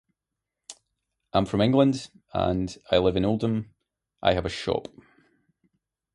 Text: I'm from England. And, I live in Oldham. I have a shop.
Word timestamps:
I'm 1.31 1.45
from 1.45 1.61
England. 1.61 2.09
And, 2.33 2.75
I 2.89 2.97
live 2.97 3.15
in 3.15 3.23
Oldham. 3.23 3.69
I 4.23 4.33
have 4.33 4.47
a 4.47 4.49
shop. 4.49 4.87